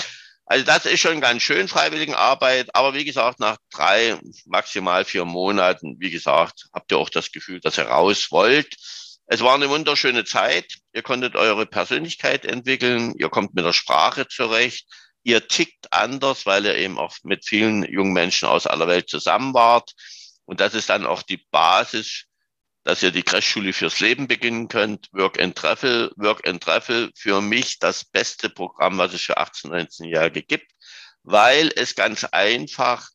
Also 0.46 0.66
das 0.66 0.86
ist 0.86 1.00
schon 1.00 1.22
ganz 1.22 1.44
schön, 1.44 1.68
Freiwilligenarbeit. 1.68 2.76
Aber 2.76 2.94
wie 2.94 3.06
gesagt, 3.06 3.40
nach 3.40 3.58
drei, 3.72 4.20
maximal 4.46 5.06
vier 5.06 5.26
Monaten, 5.26 5.96
wie 6.00 6.12
gesagt, 6.12 6.68
habt 6.74 6.92
ihr 6.92 6.98
auch 6.98 7.10
das 7.10 7.32
Gefühl, 7.32 7.60
dass 7.62 7.78
ihr 7.78 7.86
raus 7.86 8.32
wollt. 8.32 8.76
Es 9.28 9.42
war 9.42 9.56
eine 9.56 9.70
wunderschöne 9.70 10.26
Zeit. 10.26 10.80
Ihr 10.92 11.04
konntet 11.04 11.38
eure 11.38 11.66
Persönlichkeit 11.66 12.46
entwickeln. 12.46 13.14
Ihr 13.18 13.30
kommt 13.30 13.54
mit 13.54 13.64
der 13.64 13.72
Sprache 13.72 14.28
zurecht. 14.28 14.88
Ihr 15.24 15.48
tickt 15.48 15.94
anders, 15.94 16.46
weil 16.46 16.66
ihr 16.66 16.76
eben 16.76 16.98
auch 16.98 17.16
mit 17.24 17.46
vielen 17.46 17.84
jungen 17.84 18.12
Menschen 18.12 18.48
aus 18.50 18.68
aller 18.68 18.88
Welt 18.88 19.08
zusammen 19.08 19.54
wart. 19.54 19.94
Und 20.44 20.60
das 20.60 20.74
ist 20.74 20.90
dann 20.90 21.06
auch 21.06 21.22
die 21.22 21.46
Basis 21.52 22.26
dass 22.84 23.04
ihr 23.04 23.12
die 23.12 23.24
Crashschule 23.24 23.74
fürs 23.74 24.00
Leben 24.00 24.28
beginnen 24.28 24.68
könnt. 24.68 25.08
Work 25.12 25.40
and 25.40 25.56
Travel, 25.56 26.12
Work 26.16 26.48
and 26.48 26.62
Travel 26.64 27.12
für 27.16 27.42
mich 27.42 27.80
das 27.80 28.04
beste 28.06 28.50
Programm, 28.50 28.98
was 28.98 29.14
es 29.14 29.22
für 29.22 29.38
18-, 29.38 29.70
19-Jährige 29.70 30.44
gibt, 30.44 30.72
weil 31.24 31.72
es 31.76 31.96
ganz 31.96 32.24
einfach 32.26 33.10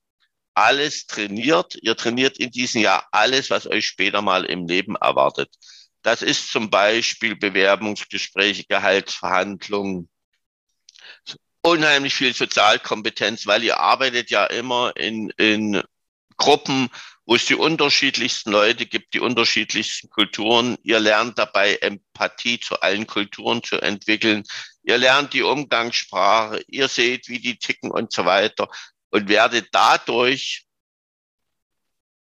alles 0.54 1.06
trainiert. 1.06 1.76
Ihr 1.82 1.96
trainiert 1.96 2.38
in 2.38 2.50
diesem 2.50 2.80
Jahr 2.82 3.06
alles, 3.10 3.50
was 3.50 3.66
euch 3.66 3.86
später 3.86 4.22
mal 4.22 4.44
im 4.44 4.66
Leben 4.66 4.96
erwartet. 4.96 5.50
Das 6.02 6.22
ist 6.22 6.50
zum 6.52 6.70
Beispiel 6.70 7.34
Bewerbungsgespräche, 7.34 8.64
Gehaltsverhandlungen, 8.68 10.08
unheimlich 11.62 12.14
viel 12.14 12.32
Sozialkompetenz, 12.32 13.46
weil 13.46 13.64
ihr 13.64 13.80
arbeitet 13.80 14.30
ja 14.30 14.46
immer 14.46 14.96
in, 14.96 15.30
in 15.30 15.82
Gruppen 16.36 16.88
wo 17.26 17.34
es 17.34 17.44
die 17.44 17.56
unterschiedlichsten 17.56 18.52
Leute 18.52 18.86
gibt, 18.86 19.12
die 19.12 19.20
unterschiedlichsten 19.20 20.08
Kulturen. 20.08 20.78
Ihr 20.84 21.00
lernt 21.00 21.38
dabei 21.38 21.74
Empathie 21.76 22.60
zu 22.60 22.80
allen 22.80 23.06
Kulturen 23.06 23.62
zu 23.62 23.80
entwickeln. 23.80 24.44
Ihr 24.84 24.96
lernt 24.96 25.32
die 25.32 25.42
Umgangssprache, 25.42 26.62
ihr 26.68 26.86
seht, 26.88 27.28
wie 27.28 27.40
die 27.40 27.58
ticken 27.58 27.90
und 27.90 28.12
so 28.12 28.24
weiter 28.24 28.68
und 29.10 29.28
werdet 29.28 29.68
dadurch 29.72 30.66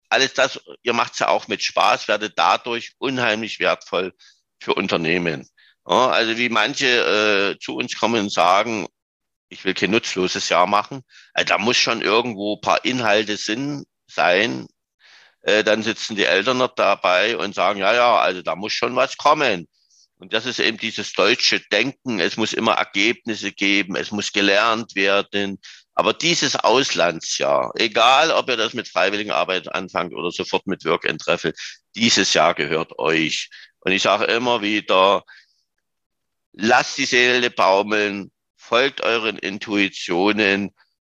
alles 0.08 0.32
das, 0.32 0.60
ihr 0.82 0.92
macht 0.92 1.14
es 1.14 1.18
ja 1.18 1.28
auch 1.28 1.48
mit 1.48 1.62
Spaß, 1.62 2.08
werdet 2.08 2.38
dadurch 2.38 2.92
unheimlich 2.98 3.58
wertvoll 3.58 4.14
für 4.60 4.74
Unternehmen. 4.74 5.48
Ja, 5.86 6.08
also 6.10 6.38
wie 6.38 6.48
manche 6.48 7.56
äh, 7.56 7.58
zu 7.58 7.76
uns 7.76 7.98
kommen 7.98 8.20
und 8.20 8.32
sagen, 8.32 8.86
ich 9.48 9.64
will 9.64 9.74
kein 9.74 9.90
nutzloses 9.90 10.48
Jahr 10.48 10.66
machen. 10.66 11.02
Also 11.32 11.48
da 11.48 11.58
muss 11.58 11.76
schon 11.76 12.00
irgendwo 12.00 12.56
paar 12.56 12.84
Inhalte 12.84 13.36
Sinn 13.36 13.84
sein, 14.06 14.66
äh, 15.44 15.62
dann 15.62 15.82
sitzen 15.82 16.16
die 16.16 16.24
Eltern 16.24 16.58
noch 16.58 16.74
dabei 16.74 17.36
und 17.36 17.54
sagen, 17.54 17.80
ja, 17.80 17.94
ja, 17.94 18.16
also 18.16 18.42
da 18.42 18.56
muss 18.56 18.72
schon 18.72 18.96
was 18.96 19.16
kommen. 19.16 19.68
Und 20.16 20.32
das 20.32 20.46
ist 20.46 20.58
eben 20.58 20.78
dieses 20.78 21.12
deutsche 21.12 21.60
Denken. 21.60 22.18
Es 22.18 22.36
muss 22.38 22.54
immer 22.54 22.74
Ergebnisse 22.74 23.52
geben. 23.52 23.94
Es 23.94 24.10
muss 24.10 24.32
gelernt 24.32 24.94
werden. 24.94 25.60
Aber 25.94 26.14
dieses 26.14 26.56
Auslandsjahr, 26.56 27.72
egal 27.76 28.30
ob 28.30 28.48
ihr 28.48 28.56
das 28.56 28.72
mit 28.72 28.88
Freiwilligenarbeit 28.88 29.72
anfangt 29.74 30.14
oder 30.14 30.30
sofort 30.30 30.66
mit 30.66 30.84
Work 30.86 31.08
and 31.08 31.20
Travel, 31.20 31.52
dieses 31.94 32.32
Jahr 32.32 32.54
gehört 32.54 32.98
euch. 32.98 33.50
Und 33.80 33.92
ich 33.92 34.02
sage 34.02 34.24
immer 34.24 34.62
wieder, 34.62 35.24
lasst 36.52 36.96
die 36.96 37.04
Seele 37.04 37.50
baumeln, 37.50 38.32
folgt 38.56 39.02
euren 39.02 39.36
Intuitionen, 39.38 40.74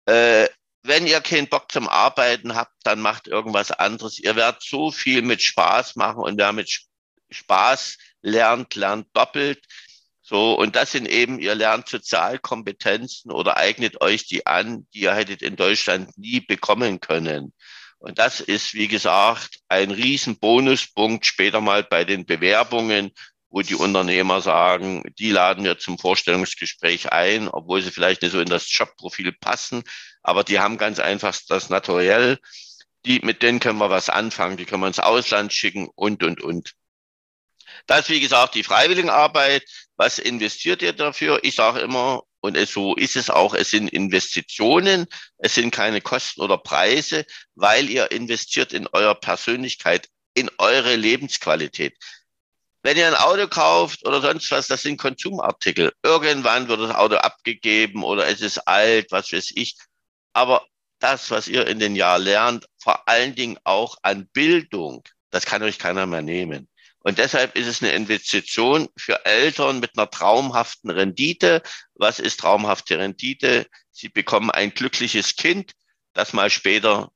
äh, 0.07 0.49
wenn 0.85 1.07
ihr 1.07 1.21
keinen 1.23 1.49
Bock 1.49 1.73
zum 1.73 1.89
Arbeiten 1.89 2.55
habt, 2.55 2.75
dann 2.85 3.01
macht 3.01 3.27
irgendwas 3.27 3.71
anderes. 3.71 4.19
Ihr 4.19 4.37
werdet 4.37 4.63
so 4.63 4.91
viel 4.91 5.23
mit 5.23 5.43
Spaß 5.43 5.97
machen 5.97 6.23
und 6.23 6.39
wer 6.39 6.53
mit 6.53 6.85
Spaß 7.31 7.97
lernt, 8.21 8.75
lernt 8.75 9.09
doppelt. 9.15 9.65
So, 10.21 10.55
und 10.55 10.77
das 10.77 10.93
sind 10.93 11.09
eben, 11.09 11.39
ihr 11.39 11.55
lernt 11.55 11.89
Sozialkompetenzen 11.89 13.31
oder 13.31 13.57
eignet 13.57 14.03
euch 14.03 14.27
die 14.27 14.47
an, 14.47 14.87
die 14.93 15.01
ihr 15.01 15.15
hättet 15.15 15.43
in 15.43 15.57
Deutschland 15.57 16.17
nie 16.19 16.41
bekommen 16.41 17.01
können. 17.01 17.55
Und 17.99 18.19
das 18.19 18.41
ist, 18.41 18.75
wie 18.75 18.89
gesagt, 18.89 19.61
ein 19.69 19.91
riesen 19.91 20.39
Bonuspunkt 20.39 21.25
später 21.25 21.63
mal 21.63 21.83
bei 21.83 22.05
den 22.05 22.27
Bewerbungen, 22.27 23.11
wo 23.49 23.63
die 23.63 23.75
Unternehmer 23.75 24.43
sagen, 24.43 25.03
die 25.19 25.31
laden 25.31 25.65
wir 25.65 25.79
zum 25.79 25.99
Vorstellungsgespräch 25.99 27.13
ein, 27.13 27.49
obwohl 27.49 27.81
sie 27.81 27.91
vielleicht 27.91 28.21
nicht 28.21 28.33
so 28.33 28.41
in 28.41 28.49
das 28.49 28.67
Jobprofil 28.77 29.33
passen, 29.33 29.85
aber 30.25 30.43
die 30.43 30.59
haben 30.59 30.79
ganz 30.79 30.99
einfach 30.99 31.37
das 31.49 31.71
Naturell. 31.71 32.39
Die, 33.07 33.21
mit 33.21 33.43
denen 33.43 33.61
können 33.61 33.79
wir 33.79 33.91
was 33.91 34.09
anfangen, 34.09 34.57
die 34.57 34.65
können 34.65 34.83
wir 34.83 34.89
ins 34.89 34.99
Ausland 34.99 35.53
schicken 35.53 35.89
und, 35.95 36.25
und, 36.25 36.41
und. 36.41 36.73
Das 37.87 38.09
wie 38.09 38.21
gesagt, 38.21 38.55
die 38.55 38.65
Freiwilligenarbeit. 38.65 39.63
Was 39.97 40.19
investiert 40.19 40.83
ihr 40.83 40.95
dafür? 40.95 41.41
Ich 41.43 41.55
sage 41.55 41.81
immer, 41.81 42.23
und 42.41 42.59
so 42.67 42.97
ist 42.97 43.17
es 43.17 43.31
auch, 43.31 43.55
es 43.55 43.71
sind 43.71 43.89
Investitionen, 43.89 45.07
es 45.39 45.55
sind 45.55 45.71
keine 45.71 46.01
Kosten 46.01 46.41
oder 46.41 46.59
Preise, 46.59 47.27
weil 47.55 47.89
ihr 47.91 48.11
investiert 48.11 48.73
in 48.73 48.87
eure 48.89 49.15
Persönlichkeit, 49.15 50.09
in 50.35 50.51
eure 50.59 50.97
Lebensqualität. 50.97 51.97
Wenn 52.83 52.97
ihr 52.97 53.07
ein 53.07 53.15
Auto 53.15 53.49
kauft 53.49 54.07
oder 54.07 54.21
sonst 54.21 54.51
was, 54.51 54.67
das 54.69 54.83
sind 54.83 54.99
Konsumartikel. 54.99 55.93
Irgendwann 56.03 56.69
wird 56.69 56.81
das 56.81 56.95
Auto 56.95 57.17
abgegeben 57.17 58.03
oder 58.03 58.27
es 58.27 58.41
ist 58.41 58.59
alt, 58.67 59.11
was 59.11 59.33
weiß 59.33 59.53
ich. 59.55 59.77
Aber 60.35 60.67
das, 60.99 61.31
was 61.31 61.49
ihr 61.49 61.67
in 61.67 61.79
den 61.79 61.97
Jahren 61.97 62.23
lernt, 62.23 62.67
vor 62.79 63.09
allen 63.09 63.35
Dingen 63.35 63.59
auch 63.65 63.97
an 64.03 64.27
Bildung, 64.29 65.03
das 65.31 65.47
kann 65.47 65.63
euch 65.63 65.79
keiner 65.79 66.07
mehr 66.07 66.23
nehmen. 66.23 66.69
Und 67.01 67.19
deshalb 67.19 67.55
ist 67.57 67.67
es 67.67 67.83
eine 67.83 67.93
Investition 67.93 68.89
für 68.97 69.27
Eltern 69.27 69.81
mit 69.81 69.97
einer 69.97 70.11
traumhaften 70.11 70.91
Rendite. 70.91 71.63
Was 71.95 72.19
ist 72.19 72.41
traumhafte 72.41 72.99
Rendite? 72.99 73.67
Sie 73.91 74.09
bekommen 74.09 74.51
ein 74.51 74.73
glückliches 74.73 75.37
Kind, 75.37 75.73
das 76.15 76.33
mal 76.33 76.49
später 76.49 77.11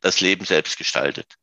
das 0.00 0.20
Leben 0.20 0.46
selbst 0.46 0.78
gestaltet. 0.78 1.34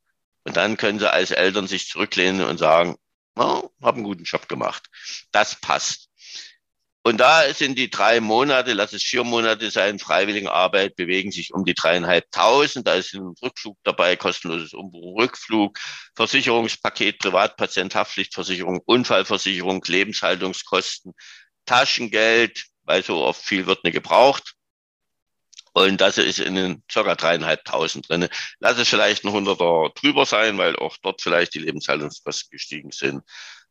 Und 0.44 0.56
dann 0.56 0.76
können 0.76 0.98
sie 0.98 1.10
als 1.10 1.30
Eltern 1.30 1.68
sich 1.68 1.88
zurücklehnen 1.88 2.44
und 2.44 2.58
sagen, 2.58 2.96
oh, 3.36 3.70
habe 3.80 3.96
einen 3.96 4.04
guten 4.04 4.24
Job 4.24 4.48
gemacht. 4.48 4.88
Das 5.30 5.60
passt. 5.60 6.08
Und 7.04 7.18
da 7.18 7.52
sind 7.52 7.78
die 7.78 7.90
drei 7.90 8.20
Monate, 8.20 8.74
lass 8.74 8.92
es 8.92 9.02
vier 9.02 9.24
Monate 9.24 9.72
sein, 9.72 9.98
Freiwilligenarbeit, 9.98 10.94
bewegen 10.94 11.32
sich 11.32 11.52
um 11.52 11.64
die 11.64 11.74
dreieinhalbtausend. 11.74 12.86
Da 12.86 12.94
ist 12.94 13.12
ein 13.14 13.34
Rückflug 13.42 13.76
dabei, 13.82 14.14
kostenloses 14.14 14.72
Umbuch, 14.72 15.18
Rückflug, 15.20 15.78
Versicherungspaket, 16.14 17.18
Privatpatient, 17.18 17.96
Haftpflichtversicherung, 17.96 18.80
Unfallversicherung, 18.84 19.82
Lebenshaltungskosten, 19.84 21.12
Taschengeld, 21.66 22.66
weil 22.84 23.02
so 23.02 23.24
oft 23.24 23.44
viel 23.44 23.66
wird 23.66 23.82
nicht 23.82 23.94
gebraucht. 23.94 24.54
Und 25.72 26.00
das 26.00 26.18
ist 26.18 26.38
in 26.38 26.54
den 26.54 26.84
circa 26.90 27.16
dreieinhalbtausend 27.16 28.08
drinne. 28.08 28.28
Lass 28.60 28.78
es 28.78 28.88
vielleicht 28.88 29.24
ein 29.24 29.32
Hunderter 29.32 29.90
drüber 29.94 30.24
sein, 30.24 30.56
weil 30.58 30.76
auch 30.76 30.96
dort 31.02 31.20
vielleicht 31.22 31.54
die 31.54 31.60
Lebenshaltungskosten 31.60 32.50
gestiegen 32.50 32.92
sind. 32.92 33.22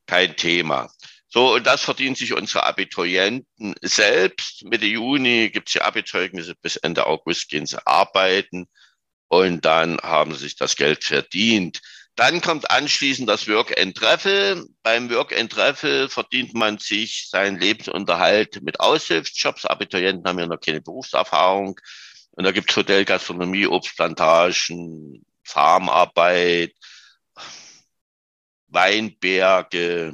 Kein 0.06 0.36
Thema. 0.36 0.92
So, 1.34 1.54
und 1.56 1.66
das 1.66 1.82
verdienen 1.82 2.16
sich 2.16 2.34
unsere 2.34 2.66
Abiturienten 2.66 3.74
selbst. 3.82 4.66
Mitte 4.66 4.86
Juni 4.86 5.50
gibt's 5.50 5.72
die 5.72 5.82
Abizeugnisse, 5.82 6.56
bis 6.56 6.76
Ende 6.76 7.08
August 7.08 7.48
gehen 7.50 7.66
sie 7.66 7.80
arbeiten 7.88 8.68
und 9.30 9.64
dann 9.64 9.98
haben 10.04 10.34
sie 10.34 10.40
sich 10.42 10.58
das 10.58 10.76
Geld 10.76 11.06
verdient. 11.06 11.80
Dann 12.16 12.42
kommt 12.42 12.70
anschließend 12.70 13.30
das 13.30 13.48
Work 13.48 13.80
and 13.80 13.96
Travel. 13.96 14.68
Beim 14.84 15.10
Work 15.10 15.32
and 15.38 15.50
Travel 15.50 16.10
verdient 16.10 16.54
man 16.54 16.80
sich 16.80 17.30
seinen 17.30 17.58
Lebensunterhalt 17.58 18.62
mit 18.62 18.82
Aushilfsjobs. 18.82 19.66
Abiturienten 19.66 20.26
haben 20.28 20.40
ja 20.40 20.48
noch 20.48 20.60
keine 20.60 20.82
Berufserfahrung. 20.82 21.80
Und 22.32 22.44
da 22.44 22.52
gibt's 22.52 22.76
Hotel, 22.76 23.06
Gastronomie, 23.06 23.68
Obstplantagen, 23.68 25.26
Farmarbeit, 25.46 26.74
Weinberge, 28.68 30.14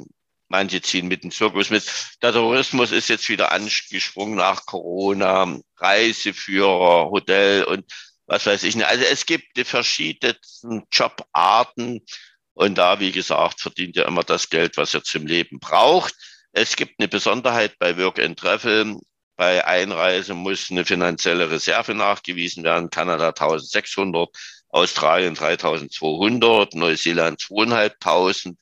manche 0.49 0.81
ziehen 0.81 1.07
mit 1.07 1.23
dem 1.23 1.31
Zirkus 1.31 1.69
mit. 1.69 1.83
Der 2.21 2.33
Tourismus 2.33 2.91
ist 2.91 3.09
jetzt 3.09 3.29
wieder 3.29 3.51
angesprungen 3.51 4.35
nach 4.35 4.65
Corona, 4.65 5.59
Reiseführer, 5.77 7.09
Hotel 7.09 7.63
und 7.63 7.85
was 8.25 8.45
weiß 8.45 8.63
ich. 8.63 8.85
Also 8.85 9.05
es 9.05 9.25
gibt 9.25 9.57
die 9.57 9.63
verschiedensten 9.63 10.83
Jobarten 10.91 12.05
und 12.53 12.77
da, 12.77 12.99
wie 12.99 13.11
gesagt, 13.11 13.61
verdient 13.61 13.95
ihr 13.95 14.05
immer 14.05 14.23
das 14.23 14.49
Geld, 14.49 14.77
was 14.77 14.93
ihr 14.93 15.03
zum 15.03 15.27
Leben 15.27 15.59
braucht. 15.59 16.13
Es 16.51 16.75
gibt 16.75 16.95
eine 16.99 17.07
Besonderheit 17.07 17.77
bei 17.79 17.97
Work 17.97 18.19
and 18.19 18.37
Travel. 18.37 18.97
Bei 19.35 19.63
Einreise 19.65 20.33
muss 20.33 20.71
eine 20.71 20.83
finanzielle 20.83 21.51
Reserve 21.51 21.93
nachgewiesen 21.93 22.63
werden. 22.63 22.89
Kanada 22.89 23.27
1600, 23.27 24.29
Australien 24.69 25.35
3200, 25.35 26.73
Neuseeland 26.73 27.39
2500. 27.39 28.57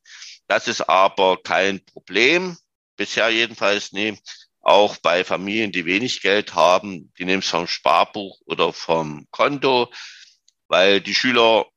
Das 0.48 0.68
ist 0.68 0.82
aber 0.82 1.42
kein 1.42 1.84
Problem. 1.86 2.58
Bisher 2.98 3.30
jedenfalls 3.30 3.92
nie. 3.92 4.18
Auch 4.62 4.98
bei 4.98 5.24
Familien, 5.24 5.72
die 5.72 5.86
wenig 5.86 6.22
Geld 6.22 6.56
haben, 6.56 7.14
die 7.20 7.26
nehmen 7.26 7.44
es 7.44 7.50
vom 7.50 7.68
Sparbuch 7.68 8.42
oder 8.46 8.74
vom 8.74 9.28
Konto, 9.32 9.92
weil 10.68 11.02
die 11.02 11.14
Schüler, 11.14 11.68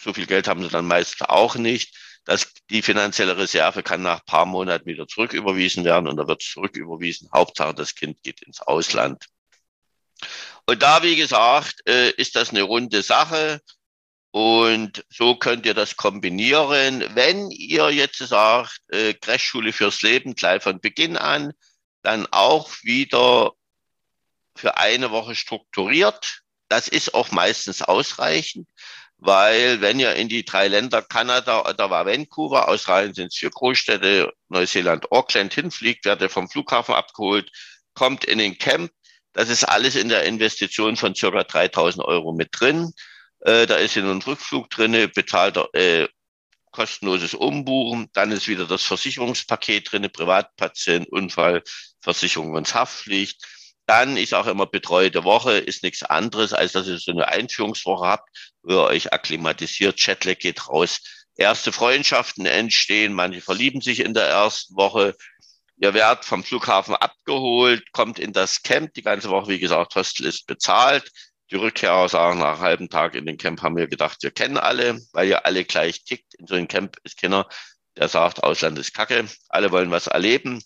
so 0.00 0.12
viel 0.12 0.26
Geld 0.26 0.48
haben 0.48 0.62
sie 0.62 0.68
dann 0.68 0.86
meist 0.86 1.20
auch 1.28 1.54
nicht. 1.54 1.94
dass 2.24 2.52
die 2.70 2.82
finanzielle 2.82 3.36
Reserve 3.36 3.82
kann 3.82 4.02
nach 4.02 4.24
paar 4.24 4.46
Monaten 4.46 4.86
wieder 4.86 5.06
zurücküberwiesen 5.06 5.84
werden 5.84 6.08
und 6.08 6.16
da 6.16 6.26
wird 6.26 6.42
zurücküberwiesen. 6.42 7.28
Hauptsache, 7.32 7.74
das 7.74 7.94
Kind 7.94 8.22
geht 8.22 8.42
ins 8.42 8.60
Ausland. 8.60 9.26
Und 10.66 10.82
da, 10.82 11.02
wie 11.02 11.16
gesagt, 11.16 11.86
äh, 11.86 12.10
ist 12.12 12.36
das 12.36 12.50
eine 12.50 12.62
runde 12.62 13.02
Sache. 13.02 13.60
Und 14.34 15.04
so 15.10 15.36
könnt 15.36 15.64
ihr 15.64 15.74
das 15.74 15.96
kombinieren. 15.96 17.04
Wenn 17.14 17.52
ihr 17.52 17.90
jetzt 17.90 18.18
sagt, 18.18 18.80
äh, 18.88 19.14
Crashschule 19.14 19.72
fürs 19.72 20.02
Leben 20.02 20.34
gleich 20.34 20.60
von 20.60 20.80
Beginn 20.80 21.16
an, 21.16 21.52
dann 22.02 22.26
auch 22.32 22.68
wieder 22.82 23.52
für 24.56 24.76
eine 24.76 25.12
Woche 25.12 25.36
strukturiert. 25.36 26.40
Das 26.68 26.88
ist 26.88 27.14
auch 27.14 27.30
meistens 27.30 27.80
ausreichend, 27.82 28.66
weil 29.18 29.80
wenn 29.80 30.00
ihr 30.00 30.16
in 30.16 30.28
die 30.28 30.44
drei 30.44 30.66
Länder 30.66 31.00
Kanada, 31.00 31.72
da 31.72 31.90
war 31.90 32.04
Vancouver, 32.04 32.66
Australien 32.66 33.14
sind 33.14 33.28
es 33.28 33.36
vier 33.36 33.50
Großstädte, 33.50 34.32
Neuseeland, 34.48 35.12
Auckland 35.12 35.54
hinfliegt, 35.54 36.06
werdet 36.06 36.22
ihr 36.22 36.28
vom 36.28 36.50
Flughafen 36.50 36.96
abgeholt, 36.96 37.52
kommt 37.94 38.24
in 38.24 38.38
den 38.38 38.58
Camp. 38.58 38.90
Das 39.32 39.48
ist 39.48 39.62
alles 39.62 39.94
in 39.94 40.08
der 40.08 40.24
Investition 40.24 40.96
von 40.96 41.14
circa 41.14 41.44
3000 41.44 42.04
Euro 42.04 42.32
mit 42.32 42.48
drin. 42.50 42.92
Äh, 43.44 43.66
da 43.66 43.76
ist 43.76 43.96
in 43.96 44.04
einem 44.04 44.20
Rückflug 44.20 44.70
drinne, 44.70 45.08
bezahlt 45.08 45.58
äh, 45.74 46.08
kostenloses 46.70 47.34
Umbuchen. 47.34 48.08
Dann 48.14 48.32
ist 48.32 48.48
wieder 48.48 48.66
das 48.66 48.82
Versicherungspaket 48.82 49.92
drin, 49.92 50.10
Privatpatient, 50.10 51.08
Unfall, 51.08 51.62
Versicherung 52.00 52.54
und 52.54 52.74
Haftpflicht. 52.74 53.44
Dann 53.86 54.16
ist 54.16 54.32
auch 54.32 54.46
immer 54.46 54.66
betreute 54.66 55.24
Woche, 55.24 55.58
ist 55.58 55.82
nichts 55.82 56.02
anderes, 56.02 56.54
als 56.54 56.72
dass 56.72 56.88
ihr 56.88 56.98
so 56.98 57.12
eine 57.12 57.28
Einführungswoche 57.28 58.06
habt, 58.06 58.28
wo 58.62 58.72
ihr 58.72 58.82
euch 58.84 59.12
akklimatisiert, 59.12 60.00
Chatlag 60.00 60.38
geht 60.38 60.68
raus, 60.68 61.00
erste 61.36 61.70
Freundschaften 61.70 62.46
entstehen, 62.46 63.12
manche 63.12 63.42
verlieben 63.42 63.82
sich 63.82 64.00
in 64.00 64.14
der 64.14 64.26
ersten 64.26 64.74
Woche. 64.74 65.14
Ihr 65.76 65.92
werdet 65.92 66.24
vom 66.24 66.44
Flughafen 66.44 66.94
abgeholt, 66.94 67.92
kommt 67.92 68.18
in 68.18 68.32
das 68.32 68.62
Camp, 68.62 68.94
die 68.94 69.02
ganze 69.02 69.28
Woche, 69.28 69.48
wie 69.48 69.58
gesagt, 69.58 69.96
Hostel 69.96 70.24
ist 70.26 70.46
bezahlt. 70.46 71.10
Die 71.54 71.60
Rückkehrer 71.60 72.08
sagen 72.08 72.40
nach 72.40 72.54
einem 72.54 72.62
halben 72.62 72.88
Tag 72.88 73.14
in 73.14 73.26
den 73.26 73.38
Camp 73.38 73.62
haben 73.62 73.76
wir 73.76 73.86
gedacht, 73.86 74.20
wir 74.24 74.32
kennen 74.32 74.58
alle, 74.58 75.00
weil 75.12 75.28
ihr 75.28 75.46
alle 75.46 75.64
gleich 75.64 76.02
tickt. 76.02 76.34
In 76.34 76.48
so 76.48 76.56
einem 76.56 76.66
Camp 76.66 76.96
ist 77.04 77.16
keiner, 77.16 77.48
der 77.96 78.08
sagt, 78.08 78.42
Ausland 78.42 78.76
ist 78.76 78.92
Kacke. 78.92 79.24
Alle 79.50 79.70
wollen 79.70 79.92
was 79.92 80.08
erleben. 80.08 80.60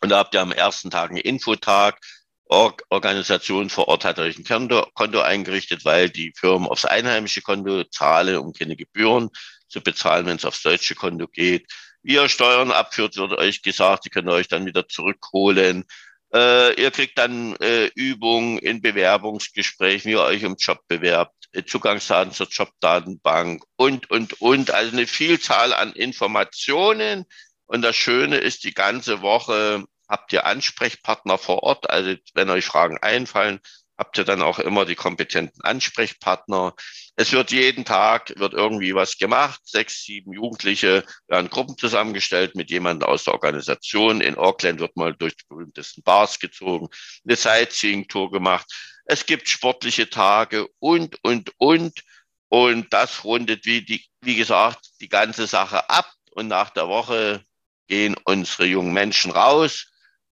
Und 0.00 0.10
da 0.10 0.18
habt 0.18 0.34
ihr 0.34 0.40
am 0.40 0.52
ersten 0.52 0.90
Tag 0.90 1.10
einen 1.10 1.18
Infotag. 1.18 1.98
Org 2.44 2.84
Organisation 2.90 3.70
vor 3.70 3.88
Ort 3.88 4.04
hat 4.04 4.20
euch 4.20 4.38
ein 4.38 4.44
Konto, 4.44 4.86
Konto 4.94 5.20
eingerichtet, 5.20 5.84
weil 5.84 6.08
die 6.10 6.32
Firmen 6.36 6.68
aufs 6.68 6.84
einheimische 6.84 7.42
Konto 7.42 7.82
zahlen, 7.82 8.36
um 8.36 8.52
keine 8.52 8.76
Gebühren 8.76 9.30
zu 9.66 9.80
bezahlen, 9.80 10.26
wenn 10.26 10.36
es 10.36 10.44
aufs 10.44 10.62
deutsche 10.62 10.94
Konto 10.94 11.26
geht. 11.26 11.66
Wie 12.02 12.14
ihr 12.14 12.28
Steuern 12.28 12.70
abführt, 12.70 13.16
wird 13.16 13.32
euch 13.32 13.62
gesagt, 13.62 14.04
die 14.04 14.10
könnt 14.10 14.28
ihr 14.28 14.32
euch 14.34 14.46
dann 14.46 14.64
wieder 14.64 14.86
zurückholen. 14.86 15.86
Äh, 16.32 16.80
ihr 16.80 16.90
kriegt 16.90 17.16
dann 17.16 17.56
äh, 17.56 17.86
Übungen 17.94 18.58
in 18.58 18.82
Bewerbungsgesprächen, 18.82 20.10
wie 20.10 20.14
ihr 20.14 20.22
euch 20.22 20.44
um 20.44 20.56
Job 20.56 20.80
bewerbt, 20.86 21.34
äh, 21.52 21.64
Zugangsdaten 21.64 22.32
zur 22.32 22.48
Jobdatenbank 22.48 23.64
und, 23.76 24.10
und, 24.10 24.40
und. 24.40 24.70
Also 24.70 24.92
eine 24.92 25.06
Vielzahl 25.06 25.72
an 25.72 25.92
Informationen. 25.92 27.24
Und 27.66 27.82
das 27.82 27.96
Schöne 27.96 28.38
ist, 28.38 28.64
die 28.64 28.74
ganze 28.74 29.22
Woche 29.22 29.84
habt 30.08 30.32
ihr 30.32 30.46
Ansprechpartner 30.46 31.38
vor 31.38 31.62
Ort. 31.62 31.88
Also 31.88 32.14
wenn 32.34 32.50
euch 32.50 32.64
Fragen 32.66 32.98
einfallen, 32.98 33.60
habt 33.98 34.16
ihr 34.16 34.24
dann 34.24 34.42
auch 34.42 34.60
immer 34.60 34.84
die 34.84 34.94
kompetenten 34.94 35.60
Ansprechpartner. 35.62 36.74
Es 37.16 37.32
wird 37.32 37.50
jeden 37.50 37.84
Tag, 37.84 38.32
wird 38.36 38.54
irgendwie 38.54 38.94
was 38.94 39.18
gemacht. 39.18 39.60
Sechs, 39.64 40.04
sieben 40.04 40.32
Jugendliche 40.32 41.04
werden 41.26 41.50
Gruppen 41.50 41.76
zusammengestellt 41.76 42.54
mit 42.54 42.70
jemandem 42.70 43.08
aus 43.08 43.24
der 43.24 43.34
Organisation. 43.34 44.20
In 44.20 44.36
Auckland 44.36 44.78
wird 44.78 44.96
mal 44.96 45.14
durch 45.14 45.36
die 45.36 45.46
berühmtesten 45.48 46.02
Bars 46.04 46.38
gezogen, 46.38 46.88
eine 47.26 47.36
Sightseeing-Tour 47.36 48.30
gemacht. 48.30 48.66
Es 49.04 49.26
gibt 49.26 49.48
sportliche 49.48 50.08
Tage 50.08 50.68
und, 50.78 51.18
und, 51.24 51.52
und. 51.58 52.04
Und 52.50 52.92
das 52.94 53.24
rundet, 53.24 53.66
wie, 53.66 53.82
die, 53.84 54.06
wie 54.22 54.36
gesagt, 54.36 54.78
die 55.00 55.08
ganze 55.08 55.46
Sache 55.46 55.90
ab. 55.90 56.10
Und 56.30 56.46
nach 56.46 56.70
der 56.70 56.88
Woche 56.88 57.44
gehen 57.88 58.16
unsere 58.24 58.64
jungen 58.64 58.92
Menschen 58.92 59.32
raus 59.32 59.90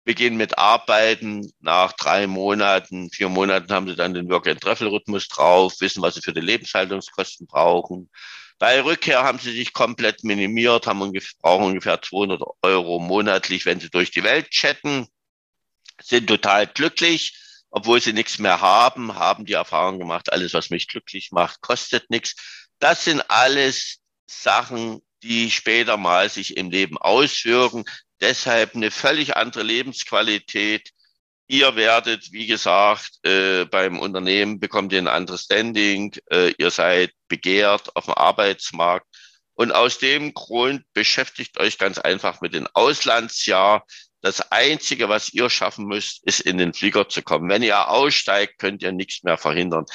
beginnen 0.09 0.37
mit 0.37 0.57
Arbeiten. 0.57 1.53
Nach 1.59 1.93
drei 1.93 2.25
Monaten, 2.25 3.11
vier 3.11 3.29
Monaten 3.29 3.71
haben 3.71 3.87
sie 3.87 3.95
dann 3.95 4.15
den 4.15 4.27
Work-and-Travel-Rhythmus 4.27 5.27
drauf, 5.27 5.75
wissen, 5.81 6.01
was 6.01 6.15
sie 6.15 6.23
für 6.23 6.33
die 6.33 6.41
Lebenshaltungskosten 6.41 7.45
brauchen. 7.45 8.09
Bei 8.57 8.81
Rückkehr 8.81 9.21
haben 9.21 9.37
sie 9.37 9.51
sich 9.51 9.71
komplett 9.71 10.23
minimiert, 10.23 10.87
haben 10.87 11.03
ungefähr, 11.03 11.37
brauchen 11.39 11.65
ungefähr 11.65 12.01
200 12.01 12.41
Euro 12.63 12.97
monatlich, 12.97 13.67
wenn 13.67 13.79
sie 13.79 13.91
durch 13.91 14.09
die 14.09 14.23
Welt 14.23 14.49
chatten, 14.49 15.05
sind 16.01 16.25
total 16.25 16.65
glücklich, 16.65 17.37
obwohl 17.69 18.01
sie 18.01 18.13
nichts 18.13 18.39
mehr 18.39 18.61
haben, 18.61 19.13
haben 19.13 19.45
die 19.45 19.53
Erfahrung 19.53 19.99
gemacht, 19.99 20.33
alles, 20.33 20.55
was 20.55 20.71
mich 20.71 20.87
glücklich 20.87 21.29
macht, 21.31 21.61
kostet 21.61 22.09
nichts. 22.09 22.33
Das 22.79 23.03
sind 23.03 23.21
alles 23.29 23.99
Sachen, 24.25 25.03
die 25.23 25.51
später 25.51 25.97
mal 25.97 26.29
sich 26.29 26.57
im 26.57 26.69
Leben 26.69 26.97
auswirken. 26.97 27.85
Deshalb 28.21 28.75
eine 28.75 28.91
völlig 28.91 29.35
andere 29.37 29.63
Lebensqualität. 29.63 30.91
Ihr 31.47 31.75
werdet, 31.75 32.31
wie 32.31 32.45
gesagt, 32.45 33.25
äh, 33.25 33.65
beim 33.65 33.97
Unternehmen 33.97 34.59
bekommt 34.59 34.93
ihr 34.93 34.99
ein 34.99 35.07
anderes 35.07 35.43
Standing. 35.43 36.15
Äh, 36.29 36.53
ihr 36.57 36.69
seid 36.69 37.11
begehrt 37.27 37.95
auf 37.95 38.05
dem 38.05 38.13
Arbeitsmarkt. 38.13 39.07
Und 39.55 39.71
aus 39.71 39.97
dem 39.97 40.33
Grund 40.33 40.83
beschäftigt 40.93 41.59
euch 41.59 41.77
ganz 41.77 41.97
einfach 41.97 42.39
mit 42.39 42.53
dem 42.53 42.67
Auslandsjahr. 42.73 43.85
Das 44.21 44.51
Einzige, 44.51 45.09
was 45.09 45.33
ihr 45.33 45.49
schaffen 45.49 45.85
müsst, 45.85 46.23
ist 46.25 46.41
in 46.41 46.57
den 46.57 46.73
Flieger 46.73 47.09
zu 47.09 47.21
kommen. 47.23 47.49
Wenn 47.49 47.63
ihr 47.63 47.89
aussteigt, 47.89 48.59
könnt 48.59 48.83
ihr 48.83 48.91
nichts 48.91 49.23
mehr 49.23 49.37
verhindern. 49.37 49.85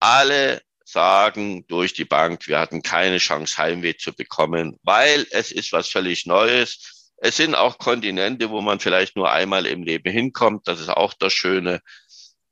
Alle 0.00 0.62
sagen 0.90 1.66
durch 1.68 1.92
die 1.92 2.04
Bank, 2.04 2.46
wir 2.46 2.58
hatten 2.58 2.82
keine 2.82 3.18
Chance, 3.18 3.58
Heimweh 3.58 3.96
zu 3.96 4.12
bekommen, 4.12 4.78
weil 4.82 5.26
es 5.30 5.52
ist 5.52 5.72
was 5.72 5.88
völlig 5.88 6.26
Neues. 6.26 7.12
Es 7.18 7.36
sind 7.36 7.54
auch 7.54 7.78
Kontinente, 7.78 8.50
wo 8.50 8.60
man 8.60 8.80
vielleicht 8.80 9.16
nur 9.16 9.30
einmal 9.30 9.66
im 9.66 9.82
Leben 9.82 10.10
hinkommt. 10.10 10.66
Das 10.66 10.80
ist 10.80 10.88
auch 10.88 11.14
das 11.14 11.32
Schöne. 11.32 11.80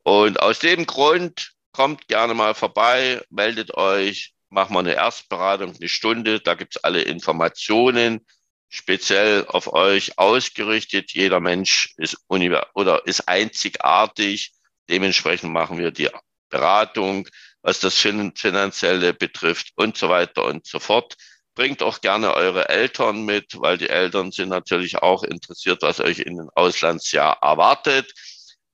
Und 0.02 0.40
aus 0.40 0.58
dem 0.58 0.86
Grund 0.86 1.52
kommt 1.72 2.08
gerne 2.08 2.34
mal 2.34 2.54
vorbei, 2.54 3.22
meldet 3.30 3.74
euch, 3.74 4.34
machen 4.50 4.74
wir 4.74 4.80
eine 4.80 4.94
Erstberatung, 4.94 5.74
eine 5.74 5.88
Stunde. 5.88 6.40
Da 6.40 6.54
gibt's 6.54 6.76
alle 6.78 7.02
Informationen, 7.02 8.26
speziell 8.68 9.46
auf 9.46 9.72
euch 9.72 10.18
ausgerichtet. 10.18 11.12
Jeder 11.12 11.40
Mensch 11.40 11.94
ist 11.96 12.18
oder 12.28 13.06
ist 13.06 13.28
einzigartig. 13.28 14.52
Dementsprechend 14.88 15.52
machen 15.52 15.78
wir 15.78 15.90
die 15.90 16.08
Beratung, 16.48 17.28
was 17.66 17.80
das 17.80 17.96
Finanzielle 17.98 19.12
betrifft 19.12 19.72
und 19.74 19.96
so 19.96 20.08
weiter 20.08 20.44
und 20.44 20.64
so 20.68 20.78
fort. 20.78 21.16
Bringt 21.56 21.82
auch 21.82 22.00
gerne 22.00 22.32
eure 22.32 22.68
Eltern 22.68 23.24
mit, 23.24 23.60
weil 23.60 23.76
die 23.76 23.88
Eltern 23.88 24.30
sind 24.30 24.50
natürlich 24.50 24.98
auch 24.98 25.24
interessiert, 25.24 25.82
was 25.82 25.98
euch 25.98 26.20
in 26.20 26.36
den 26.36 26.48
Auslandsjahr 26.54 27.42
erwartet. 27.42 28.14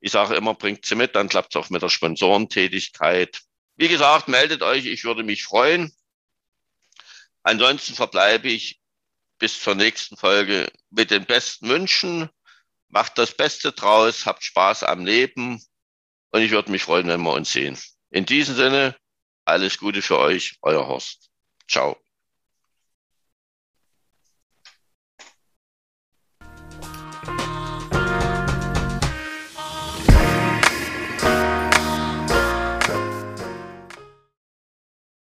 Ich 0.01 0.13
sage 0.13 0.35
immer, 0.35 0.53
bringt 0.53 0.85
sie 0.85 0.95
mit, 0.95 1.17
dann 1.17 1.31
klappt 1.31 1.57
es 1.57 1.59
auch 1.59 1.71
mit 1.71 1.81
der 1.81 1.89
Sponsorentätigkeit. 1.89 3.41
Wie 3.77 3.89
gesagt, 3.89 4.29
meldet 4.29 4.61
euch, 4.61 4.85
ich 4.85 5.05
würde 5.05 5.23
mich 5.23 5.43
freuen. 5.43 5.91
Ansonsten 7.45 7.95
verbleibe 7.95 8.51
ich 8.51 8.79
bis 9.39 9.59
zur 9.59 9.75
nächsten 9.75 10.19
Folge 10.19 10.71
mit 10.91 11.11
den 11.11 11.25
besten 11.25 11.67
Wünschen. 11.71 12.29
Macht 12.89 13.17
das 13.17 13.35
Beste 13.35 13.73
draus, 13.73 14.27
habt 14.27 14.45
Spaß 14.45 14.83
am 14.83 15.07
Leben 15.07 15.65
und 16.31 16.43
ich 16.43 16.51
würde 16.51 16.71
mich 16.71 16.83
freuen, 16.83 17.09
wenn 17.09 17.23
wir 17.23 17.33
uns 17.33 17.53
sehen. 17.53 17.79
In 18.13 18.27
diesem 18.27 18.55
Sinne, 18.55 18.95
alles 19.47 19.79
Gute 19.79 20.03
für 20.03 20.19
euch, 20.19 20.59
euer 20.61 20.87
Horst. 20.87 21.31
Ciao. 21.67 21.97